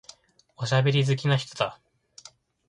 [0.57, 1.79] おしゃべり好きな人だ。